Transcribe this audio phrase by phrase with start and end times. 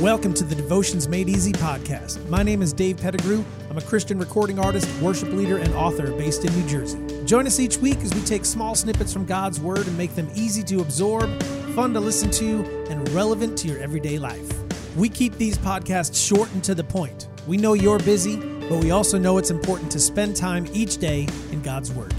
[0.00, 2.24] Welcome to the Devotions Made Easy podcast.
[2.28, 3.44] My name is Dave Pettigrew.
[3.68, 7.00] I'm a Christian recording artist, worship leader, and author based in New Jersey.
[7.24, 10.30] Join us each week as we take small snippets from God's Word and make them
[10.36, 11.42] easy to absorb,
[11.74, 14.48] fun to listen to, and relevant to your everyday life.
[14.96, 17.26] We keep these podcasts short and to the point.
[17.48, 21.26] We know you're busy, but we also know it's important to spend time each day
[21.50, 22.14] in God's Word.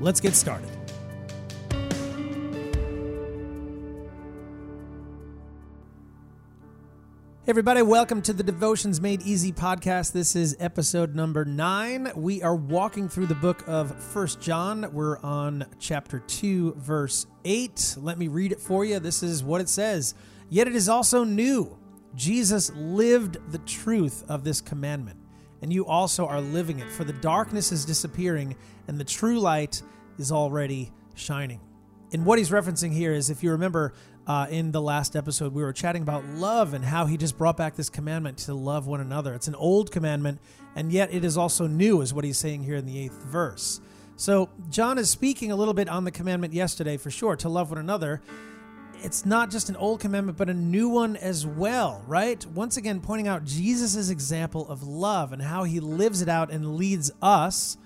[0.00, 0.68] Let's get started.
[7.48, 10.12] Everybody, welcome to the Devotions Made Easy podcast.
[10.12, 12.12] This is episode number nine.
[12.14, 14.86] We are walking through the book of First John.
[14.92, 17.96] We're on chapter 2, verse 8.
[18.02, 18.98] Let me read it for you.
[18.98, 20.14] This is what it says
[20.50, 21.78] Yet it is also new.
[22.14, 25.18] Jesus lived the truth of this commandment,
[25.62, 28.56] and you also are living it, for the darkness is disappearing,
[28.88, 29.80] and the true light
[30.18, 31.62] is already shining.
[32.12, 33.94] And what he's referencing here is if you remember
[34.28, 37.56] uh, in the last episode, we were chatting about love and how he just brought
[37.56, 39.32] back this commandment to love one another.
[39.32, 40.38] It's an old commandment,
[40.76, 43.80] and yet it is also new, is what he's saying here in the eighth verse.
[44.16, 47.70] So, John is speaking a little bit on the commandment yesterday for sure to love
[47.70, 48.20] one another.
[49.02, 52.44] It's not just an old commandment, but a new one as well, right?
[52.46, 56.76] Once again, pointing out Jesus' example of love and how he lives it out and
[56.76, 57.78] leads us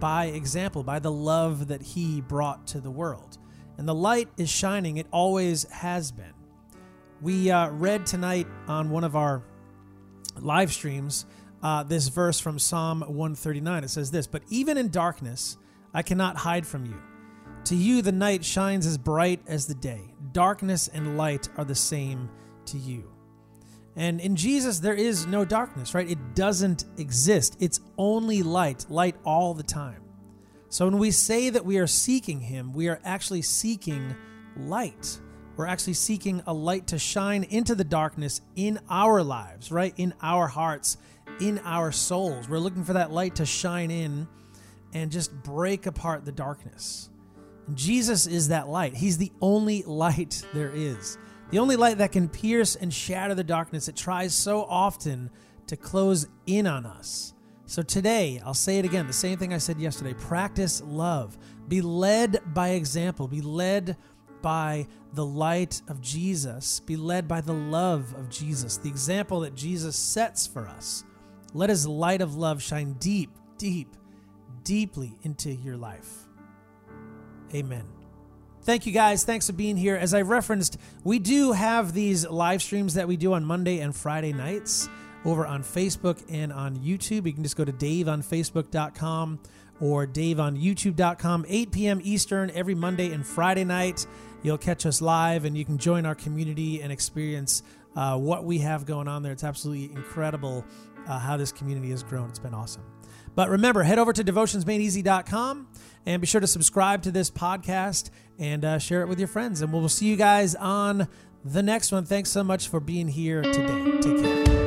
[0.00, 3.38] by example, by the love that he brought to the world
[3.78, 4.96] and the light is shining.
[4.96, 6.32] It always has been.
[7.20, 9.42] We uh, read tonight on one of our
[10.40, 11.26] live streams
[11.62, 13.84] uh, this verse from Psalm 139.
[13.84, 15.56] It says this But even in darkness,
[15.92, 17.00] I cannot hide from you.
[17.64, 20.02] To you, the night shines as bright as the day.
[20.32, 22.28] Darkness and light are the same
[22.66, 23.10] to you.
[23.96, 26.10] And in Jesus, there is no darkness, right?
[26.10, 27.56] It doesn't exist.
[27.60, 30.02] It's only light, light all the time.
[30.74, 34.16] So when we say that we are seeking Him, we are actually seeking
[34.56, 35.20] light.
[35.56, 39.94] We're actually seeking a light to shine into the darkness in our lives, right?
[39.96, 40.96] In our hearts,
[41.38, 42.48] in our souls.
[42.48, 44.26] We're looking for that light to shine in
[44.92, 47.08] and just break apart the darkness.
[47.72, 48.94] Jesus is that light.
[48.94, 51.18] He's the only light there is.
[51.50, 55.30] The only light that can pierce and shatter the darkness that tries so often
[55.68, 57.33] to close in on us.
[57.66, 61.36] So today, I'll say it again, the same thing I said yesterday practice love.
[61.66, 63.96] Be led by example, be led
[64.42, 69.54] by the light of Jesus, be led by the love of Jesus, the example that
[69.54, 71.04] Jesus sets for us.
[71.54, 73.96] Let his light of love shine deep, deep,
[74.62, 76.26] deeply into your life.
[77.54, 77.84] Amen.
[78.62, 79.24] Thank you guys.
[79.24, 79.94] Thanks for being here.
[79.94, 83.94] As I referenced, we do have these live streams that we do on Monday and
[83.94, 84.88] Friday nights
[85.24, 87.26] over on Facebook and on YouTube.
[87.26, 89.38] You can just go to daveonfacebook.com
[89.80, 92.00] or daveonyoutube.com, 8 p.m.
[92.02, 94.06] Eastern every Monday and Friday night.
[94.42, 97.62] You'll catch us live and you can join our community and experience
[97.96, 99.32] uh, what we have going on there.
[99.32, 100.64] It's absolutely incredible
[101.06, 102.28] uh, how this community has grown.
[102.28, 102.82] It's been awesome.
[103.34, 105.68] But remember, head over to devotionsmadeeasy.com
[106.06, 109.60] and be sure to subscribe to this podcast and uh, share it with your friends.
[109.60, 111.08] And we'll see you guys on
[111.44, 112.04] the next one.
[112.04, 114.00] Thanks so much for being here today.
[114.00, 114.63] Take care.